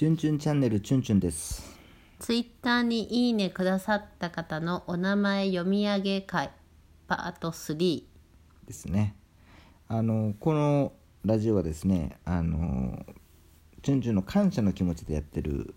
[0.00, 1.76] チュンチュンチャンネルチュンチュンです。
[2.20, 6.48] ツイッターにいいねくださった方のお名前読み上げ会
[7.06, 8.04] パート3
[8.66, 9.14] ですね。
[9.88, 13.04] あのこのラジオはですねあの
[13.82, 15.74] チュンチュンの感謝の気持ちでやってる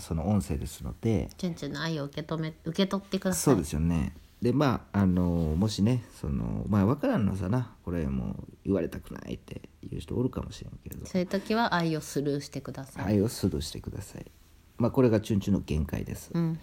[0.00, 3.54] その音声ですのでチュンチュンの愛を受け止め受け取ってください。
[3.54, 4.12] そうですよね
[4.42, 5.24] でまああの
[5.56, 11.06] もしねそのまあ分からんのさなこれもう言われたくないっていう人おるかもしれんけれど。
[11.06, 14.24] そういう時は愛をスルーしてください、愛をスルーしてください。
[14.78, 16.58] まあこれがチュンチュンの限界です、うん、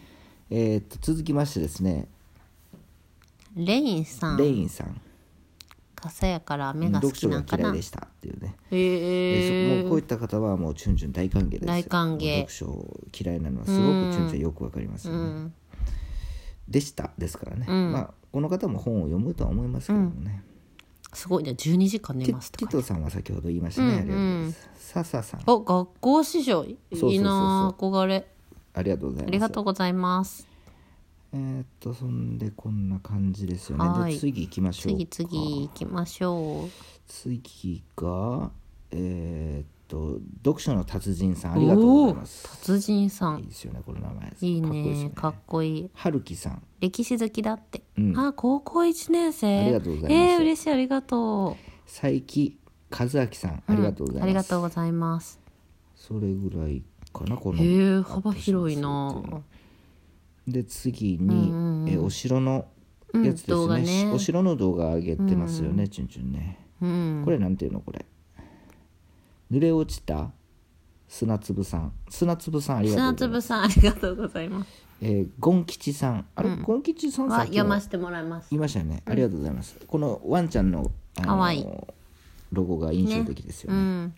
[0.49, 2.07] えーっと続きましてですね。
[3.55, 4.37] レインさん。
[4.37, 4.99] レインさん。
[5.93, 7.57] 傘やから雨が好読書がきな。
[7.57, 8.55] んかな嫌いでしたっていうね。
[8.71, 11.67] へでそもうこういえった方はもうチュンチュン大歓迎ですよ。
[11.67, 12.47] 大歓迎。
[12.47, 15.53] 読書嫌いなのはすごくチュンチュンよくわかりますよね、うん
[16.67, 17.91] でしたですからね、うん。
[17.91, 20.43] まあこの方も本を読むとは思いますけどもね、
[21.13, 21.51] すごいね。
[21.51, 24.69] 12時間寝テますってティトさんは先ほど言いましたね、うんありがとうございます。
[24.77, 25.41] さささん。
[25.47, 27.13] お学校師匠いそうそうそうそう。
[27.13, 28.27] いなあ憧れ。
[28.73, 29.27] ありがとうございます。
[29.27, 30.47] ありがとうございます。
[31.33, 33.87] えーっとそんでこんな感じですよね。
[33.87, 34.13] はい。
[34.13, 34.97] で次行きましょうか。
[34.97, 36.69] 次次行きましょう。
[37.07, 38.51] 次が
[38.91, 42.59] えーっと読書の達人さんありがとうございます。
[42.59, 43.39] 達人さん。
[43.39, 44.33] いいですよねこの名前。
[44.41, 45.09] いいねね。
[45.15, 45.89] かっこいい。
[45.93, 46.61] はるきさん。
[46.79, 48.17] 歴史好きだって、うん。
[48.19, 49.61] あ高校1年生。
[49.61, 50.13] ありがとうございます。
[50.13, 52.57] えー、嬉しいありがと佐伯
[52.91, 55.39] 和明さんありがとうございます、ありがとうございます。
[55.95, 59.41] それぐらいかなこのへえ幅広いな。
[60.47, 62.65] で次に、うんうんえお城の
[63.13, 64.11] やつですね,、うんね。
[64.13, 66.59] お城の動画上げてますよね、チュンチュンね。
[66.81, 67.21] うん。
[67.25, 68.05] これなんていうのこれ？
[69.51, 70.31] 濡れ落ちた
[71.07, 71.93] 砂粒さん。
[72.09, 73.47] 砂粒さんありがとうございます。
[73.47, 74.87] 砂粒さんありがとうございます。
[75.01, 76.25] えーゴン吉さん。
[76.35, 78.53] あれ、ゴン吉さんはさっき読ませてもらいます。
[78.53, 79.03] いましたよね。
[79.05, 81.65] ありがとうございます、このワンちゃんの、あのかわいい。
[82.51, 83.77] ロゴが印象的ですよね。
[83.77, 84.13] うん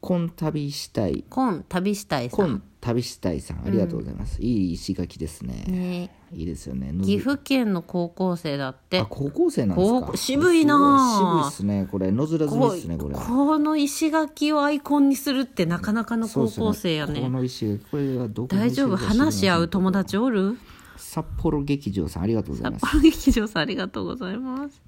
[0.00, 1.24] コン旅したい。
[1.28, 2.36] コン旅したいさん。
[2.36, 3.66] コン旅したいさん。
[3.66, 5.64] ありがとうございます、いい石垣ですね。
[5.66, 6.10] ね。
[6.32, 6.92] いいですよね。
[7.02, 9.00] 岐阜県の高校生だって。
[9.00, 10.16] あ高校生なんですか？
[10.16, 11.10] 渋いなあ。
[11.10, 12.12] すごい渋いですねこれ。
[12.12, 13.14] 野面積みこですねこれ。
[13.16, 17.20] この石垣をアイコンにするってなかなかの高そうですね校生やね。
[17.20, 20.58] この石垣これはどこの大丈夫石垣か知りません話し合う友達おる？
[20.96, 22.80] 札幌劇場さんありがとうございます。
[22.82, 24.80] 札幌劇場さんありがとうございます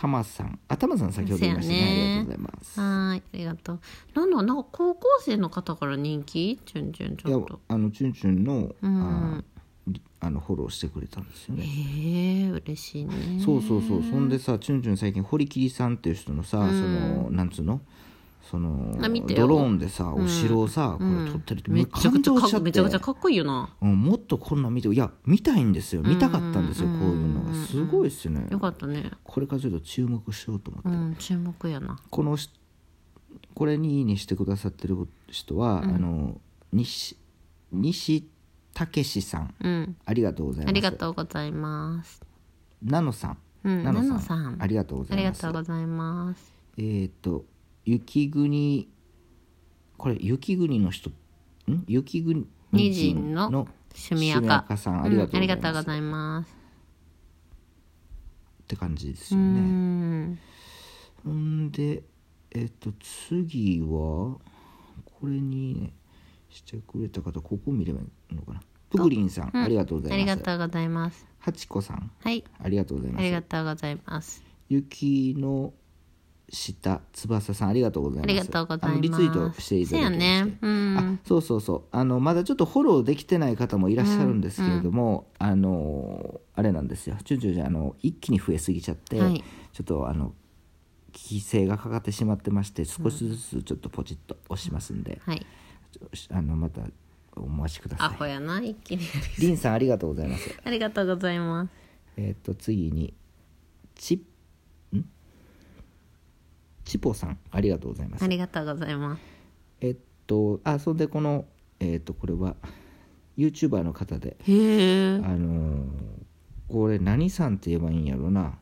[0.00, 0.60] タマさん。
[0.68, 1.80] あタマさん先ほど言いましたね。
[1.80, 1.86] ね。
[1.90, 2.80] ありがとうございます。
[2.80, 3.80] はーいありがとう。
[4.14, 6.60] なんだなんか高校生の方から人気？
[6.64, 7.58] チュンチュンちょっと。
[7.66, 8.54] あのチュンチュンの,、
[8.88, 9.44] ん。
[10.20, 11.64] あのフォローしてくれたんですよね。
[11.64, 13.42] へえ嬉しいね。
[13.44, 14.02] そうそうそう。
[14.04, 17.80] そんでさチュンチュン最近堀切さんっていう人のさ、そのなんつうの？
[18.50, 23.74] そのドローンでさお城をさ、これ撮ってるってめちゃくちゃめちゃくちゃかっこいいよな。
[23.82, 26.02] うん、もっとこんなん見ていや見たいんですよ。
[26.02, 27.54] 見たかったんですよ、こういうのが。
[27.66, 28.46] すごいっすよね。
[28.50, 29.10] よかったね。
[29.22, 31.98] これからちょっと注目しようと思って、うん注目やな。
[32.08, 32.50] このし
[33.54, 34.96] これに「いいね」してくださってる
[35.28, 36.40] 人は、あの
[36.72, 37.18] 西
[37.70, 38.24] 西
[38.74, 39.54] 武史さん。
[39.60, 39.96] うん。
[40.06, 40.70] ありがとうございます。
[40.70, 42.22] ありがとうございます。
[42.82, 44.56] ナノさん、うんナノさん。
[44.58, 46.54] ありがとうござありがいますとうございます。
[46.78, 47.44] えっ、ー、と
[47.88, 48.88] 雪国
[49.96, 51.10] これ雪国の人
[51.70, 51.84] ん？
[51.86, 55.38] 雪国二人の趣味趣味赤赤さんありがとうございます。
[55.38, 56.56] んありがとうございます。
[58.62, 59.60] って感じですうよね。
[59.60, 60.38] ん。
[61.24, 62.02] ほんで
[62.50, 62.92] えっ、と
[63.28, 64.38] 次はこ
[65.24, 65.92] れにね
[66.50, 68.60] してくれた方ここ見ればいいのかな？
[68.90, 70.38] プグリンさん、ありがとうござありいます。
[70.38, 71.26] がとうございます。
[71.38, 72.44] ハチコさんはい。
[72.62, 74.42] ありがとうございまありすがとうございます。
[74.68, 75.72] 雪の
[76.50, 78.24] 下翼さんありがとうございます。
[78.24, 78.92] ありがとうございます。
[78.92, 80.58] あのリツイートしていただきましね。
[80.62, 80.98] うん。
[80.98, 81.82] あそうそうそう。
[81.90, 87.16] あのまだちょっとフォローできてない方もいらっしゃるんですけれども、あのあれなんですよ。
[87.24, 89.44] チュンチュンじゃあの一気に増えすぎちゃって、はい。
[89.72, 90.32] ちょっとあの
[91.14, 95.46] 規制がかかってしまってまして少しずつちょっとポチッと押しますんで、はい。
[95.92, 96.82] ちょあのまた
[97.36, 99.04] お待ちくだアさホやな一気に。
[99.04, 99.06] い
[99.38, 100.58] リンさんありがとうございます。
[100.64, 101.70] ありがとうございます。
[102.16, 103.14] えっ、と次に
[103.94, 104.22] ちん
[106.88, 108.24] チポさんありがとうございます。
[108.24, 109.22] ありがとうございます。
[109.82, 111.44] えっとあそんでこの
[111.80, 112.56] えっとこれは
[113.36, 115.16] YouTuber の方でへえ。
[115.16, 115.86] あのー
[116.68, 118.58] これ何さんって言えばいいんやろな。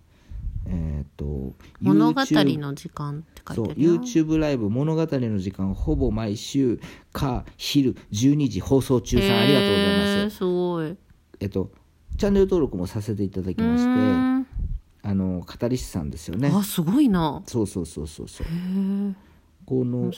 [0.67, 3.95] えっと物語の時間って書いそうてあるよ。
[3.95, 6.81] YouTube ライブ物語の時間ほぼ毎週
[7.13, 10.37] か昼12時放送中さんありがとうございます。
[10.37, 10.97] すごい。
[11.41, 11.71] えっと
[12.17, 14.36] チャンネル登録もさせていただきましてうん
[15.09, 16.51] あの語り師さんですよね。
[16.53, 17.41] あすごいな。
[17.47, 18.47] そうそうそうそうそう。
[18.49, 19.15] へえ
[19.65, 20.11] この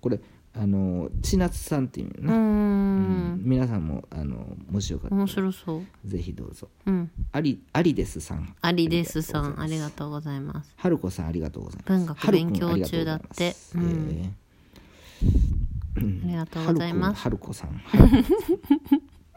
[0.00, 0.18] これ
[0.54, 3.42] あの千夏さんっていううな、ん。
[3.42, 6.08] 皆さんもあのもしよかったら面白そう。
[6.08, 6.70] ぜひどうぞ。
[6.86, 7.10] うん。
[7.30, 8.56] アリアリデスさん。
[8.62, 10.72] アリデスさんあありがとうございます。
[10.76, 11.88] はるこさんありがとうございます。
[11.88, 13.54] 文学勉強中だって。
[13.74, 14.38] ありがとうございます。
[15.98, 16.20] うん。
[16.24, 16.24] えー。
[16.24, 17.20] ありがとうございます。
[17.20, 17.82] はるこさん。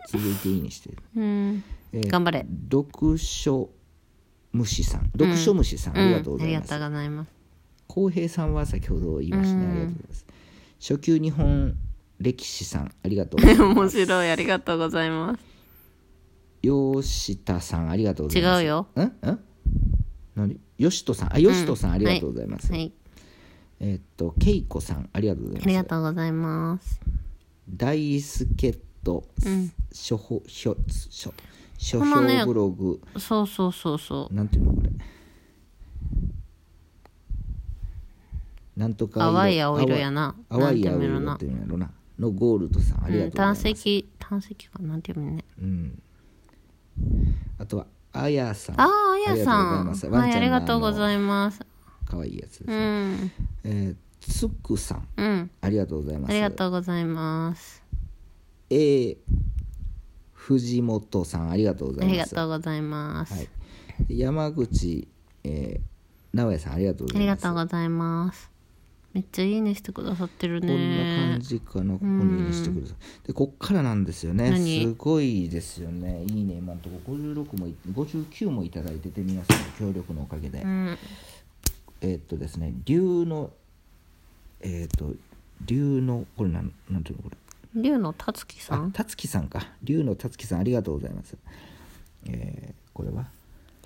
[0.08, 0.90] 続いていいにして。
[0.92, 1.64] る、うん。
[1.92, 2.46] えー頑張れ。
[2.72, 3.70] 読書
[4.52, 6.74] 虫さん読書虫さん、ありがとうございますん。
[6.74, 7.30] ありがとうございます。
[7.88, 10.26] 浩平さんは先ほど言いましたね、ありがとうございます。
[10.80, 11.76] 初級日本
[12.20, 13.76] 歴史さんありがとうございます。
[13.76, 14.30] 面白い。
[14.30, 15.40] ありがとうございます。
[16.62, 18.62] 吉田さんありがとうございます。
[18.62, 18.88] 違うよ。
[18.96, 19.02] ん？
[19.02, 19.40] ん？
[20.36, 20.60] 何？
[20.78, 21.34] 吉人さん？
[21.34, 22.92] あ吉人さん、ありがとうございます、はい。
[23.80, 27.00] えーっと恵子さんありがとうございありますがとうございます。
[27.70, 29.24] 大助っ人、
[29.94, 31.49] 書評書書書この
[31.98, 34.34] ね評ブログ、そうそうそうそう。
[34.34, 34.90] なんていうのこれ。
[38.78, 40.36] なんとか淡い青色やな。
[40.50, 41.38] 淡い青色な
[42.18, 44.80] のゴールドさんありがとうござい単ます、石単石か。
[44.80, 45.46] なんて読むね。
[45.62, 46.02] うん、
[47.58, 48.80] あとはあやさん。
[48.80, 50.12] あああやさん。
[50.12, 51.60] はいありがとうございます。
[52.06, 53.32] かわいいやつですうね、ん。
[53.64, 55.08] えーつくさん。
[55.18, 55.52] うん。
[55.62, 56.32] ありがとうございます。
[56.32, 57.84] ありがとうございます。
[58.70, 59.18] えー
[60.50, 63.48] 藤本さんありがとうござありがいますとうございます、はい、
[64.08, 65.08] で山口、
[65.44, 65.82] えー
[66.32, 67.44] 直哉さんありがとうごありがざいます。
[67.44, 68.52] とうございます。
[69.14, 73.28] めっちゃいいねしてくださってるこんなね感じかなここにいいねしてください。
[73.28, 74.52] でこっからなんですよね。
[74.52, 74.84] 何？
[74.84, 76.24] すごいですよね。
[76.26, 76.54] いいね。
[76.60, 80.98] 今のところ56もい59もいただいてて皆さんの協力のおかげで、うん。
[82.02, 83.50] えーっとですね竜の
[84.62, 85.16] えーっと
[85.66, 87.38] 竜のこれなんなんていうのこれ？
[87.76, 88.86] 龍のたつきさん？
[88.88, 89.68] あたつきさんか。
[89.84, 91.38] 竜のたつきさんありがとうございます。
[92.28, 93.28] えーこれは？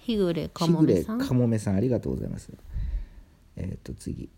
[0.01, 1.19] 日暮れかもめさん？
[1.19, 2.49] かもめさんありがとうございます。
[3.55, 4.29] えっ、と次。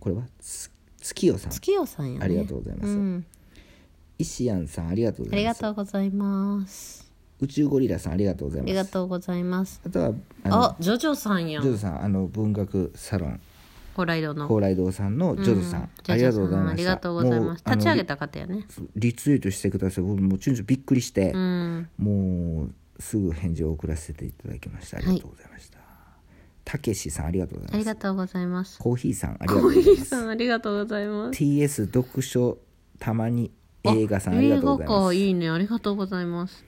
[0.00, 0.22] これは？
[0.40, 0.70] つ
[1.00, 1.52] 月夜さん。
[1.52, 2.24] 月夜さんやね。
[2.24, 2.88] ありがとうございます。
[2.88, 3.26] うん、
[4.18, 5.60] 石安さんありがとうごありがざいます。
[5.60, 7.12] とうございます。
[7.40, 8.70] 宇宙ゴリラさんありがとうございあます。
[8.70, 9.80] りがとうございます。
[9.86, 10.12] あとは
[10.44, 11.60] あジョジョさんや。
[11.60, 13.40] んジョジョさんあの文学サロン
[13.94, 14.48] ホライドの。
[14.48, 16.72] 高麗堂さんのジョジョさん、ありがとうございました。
[16.72, 17.64] ありがとうございます。
[17.64, 18.54] 立ち上げあた方やね。
[18.56, 20.04] のリツイートしてください。
[20.04, 21.88] 僕もうちゅんちゅんびっくりして、うん。
[21.98, 24.98] もうすぐ返事を送らせていただきました。
[24.98, 25.78] ありがとうございました。
[26.64, 27.74] たけしさんありがとうございます。
[27.74, 28.78] ありがとうございます。
[28.78, 30.04] コーヒーさんありがとうございます。
[30.04, 31.42] さんありがとうございます。
[31.42, 32.58] TS 読書
[32.98, 33.52] たまに
[33.84, 35.06] 映画さんありがとうございます。
[35.08, 35.50] かいいね。
[35.50, 36.64] ありがとうございます。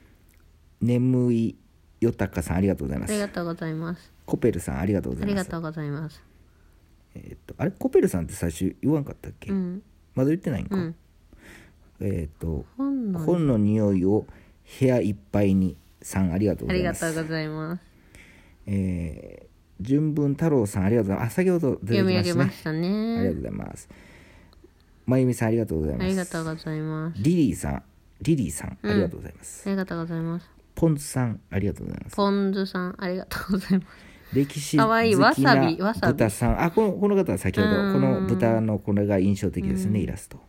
[0.81, 1.55] 眠い
[1.99, 3.11] よたかさんありがとうございます。
[3.11, 4.11] ありがとうございます。
[4.25, 5.39] コペルさんありがとうございます。
[5.39, 6.21] ありがとうございます
[7.23, 7.71] えーっとあれ？
[7.71, 9.81] コペルさんって最初言わんかったっけ、うん。
[10.15, 10.95] まだ言ってないんか、うん。
[11.99, 14.25] えーっと本の匂いを
[14.79, 17.05] 部屋いっぱいにさんありがとうごあざいます。
[17.05, 17.81] りがとうございます。
[18.67, 19.47] えー
[19.79, 21.33] 純文太郎さんありがとうございます。
[21.33, 22.87] あ先ほど出てきましたね。
[22.89, 23.89] したありがとねうございます。
[25.05, 26.09] まゆみさんありがとうございあます。
[26.09, 27.21] りがとうございます。
[27.21, 27.83] リリーさん。
[28.21, 28.77] リリーさん。
[28.81, 30.49] ありがとうございます、ありがとうございます。
[30.73, 32.15] ポンズさんありがとうございます。
[32.15, 33.87] ポンズさんありがとうございます
[34.33, 34.83] 歴史好
[35.33, 35.55] きな
[36.01, 36.61] 豚さん。
[36.61, 37.93] あこのこの方は先ほどうん。
[37.93, 40.39] この豚のこれが印象的ですねイラスト。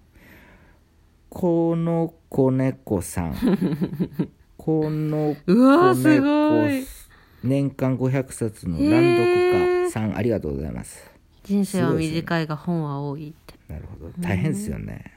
[1.29, 3.35] この子猫さん。
[4.57, 5.55] この子
[5.95, 6.69] 猫
[7.45, 10.17] 年間500冊の乱読家さん。
[10.17, 11.11] ありがとうございます。
[11.45, 13.55] 人生は短いが本は多いって。
[13.73, 14.13] なるほど。
[14.19, 15.13] 大変ですよね。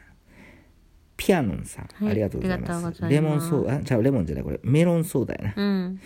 [1.18, 3.02] ピアノンさん、はいありがとうございます。
[3.08, 3.76] レモンソーダ。
[3.76, 4.60] あじゃあレモンじゃないこれ。
[4.64, 6.00] メロンソーダやな、うん。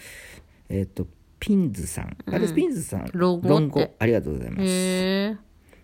[0.67, 1.07] えっ、と
[1.45, 2.17] ピンズさん。
[2.25, 3.47] あれピンズさんロゴって。
[3.49, 5.37] 論ありがとうございます。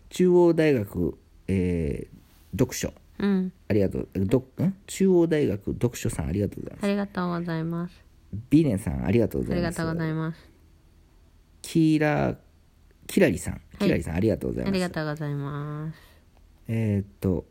[0.10, 1.18] 中央大学、
[1.48, 2.92] えー読書。
[3.20, 3.54] うん。
[3.68, 4.10] ありがとう。
[4.16, 4.76] どん？
[4.88, 6.84] 中央大学読書さんありがとうございます。
[6.86, 8.04] ありがとうございます。
[8.50, 9.80] ビネさんありがとうございます。
[9.80, 10.50] ありがとうございます。
[11.62, 12.36] キラ
[13.06, 13.62] キラリさん。
[13.78, 16.00] キラリさん、ありがとうございありますがとうございます。
[16.70, 17.46] えーっと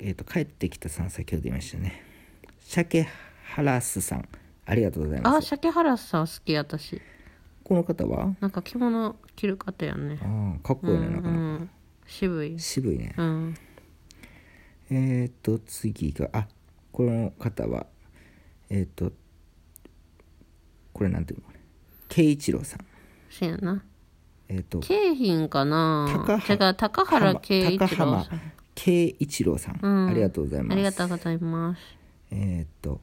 [0.00, 2.02] えーっと帰ってきたさん先ほど言いましたね。
[2.60, 3.08] 鮭
[3.44, 4.28] ハラスさん
[4.66, 7.00] ありがとうございあます鮭原さん好き私。
[7.62, 8.34] この方は？
[8.40, 10.18] なんか着物着る方やね。
[10.22, 11.70] ああかっこいいねなかうなか、ん。
[12.06, 12.58] 渋い。
[12.58, 13.14] 渋いね。
[13.16, 13.54] うん。
[14.90, 16.46] えーっと次があ
[16.92, 17.86] この方は
[18.68, 19.12] えーっと
[20.92, 21.46] これなんていうの？
[22.08, 22.84] 慶一郎さん。
[23.30, 23.82] そうやな。
[24.48, 26.26] えーっと京浜かな。
[26.48, 28.40] 違う高原圭一郎高浜さん
[28.74, 30.08] 慶一郎さん、うん。
[30.08, 30.72] ありがとうございます。
[30.72, 31.80] ありがとうございます。
[32.30, 33.00] えーっと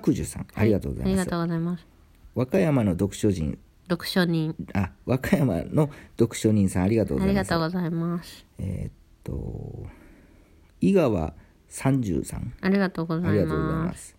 [0.00, 1.86] 白樹さんありがとうございます、ありがとうございます。
[2.34, 3.58] 和歌山の読書人。
[3.88, 4.54] 読書人。
[4.74, 7.50] あ和歌山の読書人さんありがとうごありざいます。
[7.50, 8.46] がとうございます。
[8.58, 8.92] えーっ
[9.24, 9.86] と
[10.80, 11.34] 井川
[11.68, 12.52] 三十さん。
[12.60, 14.06] ありがとうございありがとうございまます。
[14.08, 14.16] す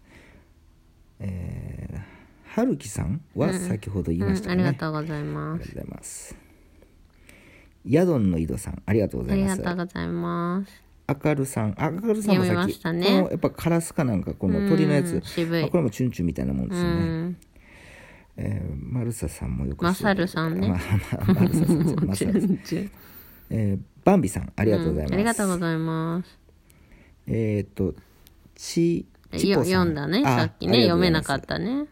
[1.20, 2.18] えー
[2.56, 5.64] 春樹さんは先ほど言いましたうん、ありがとうございあます。
[5.70, 6.36] りがとうございます。
[7.86, 9.64] ヤドンの井戸さんありがとうごありがざいます。
[9.64, 11.76] とうございます明るさん。
[11.78, 13.06] あ明るさんもさっきね。
[13.06, 15.14] このやっぱカラスかなんかこの鳥のやつ。
[15.14, 15.64] うん渋い。
[15.64, 17.38] あこれもチュンチュンみたいなもんですうよね、ん。
[18.38, 20.68] えー、マルサさんもよくマサルさんね。
[20.68, 20.80] まあ
[21.28, 22.60] まあマルサさんマサルさん
[23.50, 26.40] えーバンビさんありがとうございます、ありがとうございます。
[27.28, 27.94] えっ、と
[28.56, 29.06] ち
[29.38, 29.72] ちよぽさん。
[29.74, 30.84] 読んだねあさっきね。
[30.84, 31.88] 読めなかったね。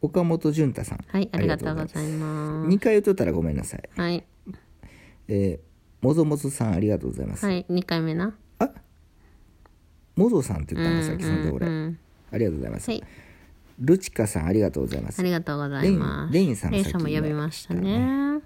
[0.00, 1.04] 岡本潤太さん。
[1.08, 2.76] はいありがとうございまます。
[2.76, 3.82] 2回言っとったらごめんなさい。
[3.96, 4.24] はい。
[5.26, 5.73] えー、
[6.04, 8.34] もぞもぞさんありがとうございます、はい2回目な。
[8.58, 8.68] あ
[10.16, 11.98] もぞさんって言ったんださっきそんで俺、うん
[12.30, 13.02] ありがとうございます、はい。
[13.78, 15.20] ルチカさんありがとうございます。
[15.20, 16.34] ありがとうございます。
[16.34, 18.42] レインレインさんレインさんも呼びましたね。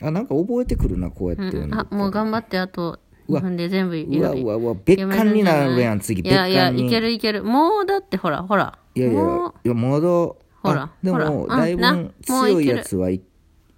[0.00, 2.98] あなんか覚えてくるなこうやって読んであもう頑張ってあと
[3.28, 4.76] 2分で全部うわうわうわ。
[4.84, 6.86] 別館になるやん次いやいや別館に。
[6.88, 7.44] いけるいける。
[7.44, 8.76] もうだってほらほら。
[8.96, 9.54] いやいやもう。
[9.62, 13.22] いやまだほらあでもうんだいぶ強いやつはい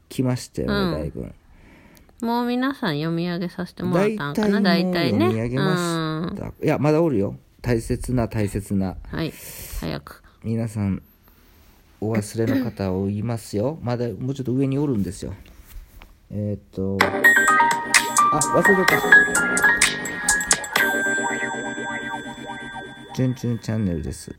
[0.08, 0.92] きましたよね、うん。
[0.92, 1.30] だいぶ
[2.24, 5.26] もう皆さん読み上げさせてもらっ大たんかな大体ね。
[5.26, 7.36] 読み上げました、いやまだおるよ。
[7.60, 8.96] 大切な大切な。
[9.12, 9.32] うんはい。
[9.78, 10.22] 早く。
[10.42, 11.02] 皆さん
[12.00, 13.78] お忘れの方を言いますよ。
[13.82, 15.34] まだもうちょっと上におるんですよ。
[16.30, 16.96] えーっと
[18.32, 18.98] あ忘れた。
[23.14, 24.34] チュンチュンチャンネルです。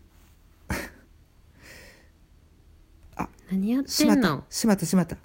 [3.52, 5.18] 何やっしてまったんのしまったしまった。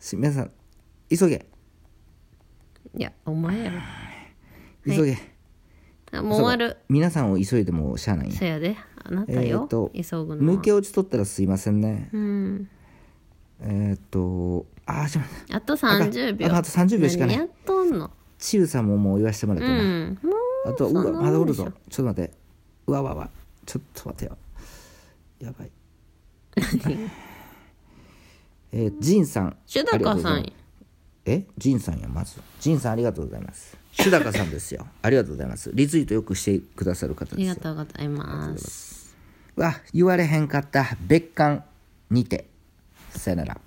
[0.00, 0.50] し皆さん
[1.08, 1.46] 急げ
[2.98, 3.78] いやお前やろ。
[4.84, 5.16] 急げ、
[6.10, 6.78] あもう終わる。
[6.88, 8.32] 皆さんを急いでもしゃあない。
[8.32, 8.76] そやで。
[9.04, 12.10] あなたえーよっと急ぐの抜け落ちとったらすいませんね。
[12.12, 12.68] うん。
[13.60, 17.36] えーっとあーしまったあと30秒ああと30秒しかない。
[17.36, 18.10] 何やっとんの？
[18.36, 20.30] ちゆさんももう言わしてもらっうてな、んも
[20.66, 21.64] うあとうわそんなもんまだおるぞ。
[21.66, 22.32] でしょちょっと待って。
[22.88, 23.30] うわわわ。
[23.64, 24.36] ちょっと待てよ。
[25.38, 25.70] やばい。
[28.72, 29.56] えー、ジンさん。
[29.66, 30.57] シュダありがとうございますカさん
[31.28, 32.40] えジンさんやまず。
[32.60, 33.76] ジンさんありがとうございます。
[33.92, 34.86] シュダカさんですよ。
[35.02, 35.70] ありがとうございます。
[35.74, 37.48] リツイートよくしてくださる方ありです。
[37.48, 39.16] よがとうございます。
[39.56, 40.96] うわ言われへんかった。
[41.00, 41.64] 別館
[42.10, 42.46] にて。
[43.10, 43.60] さよなら